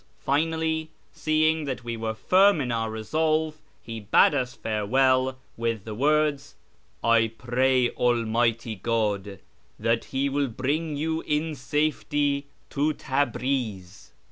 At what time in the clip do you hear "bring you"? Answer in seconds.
10.47-11.21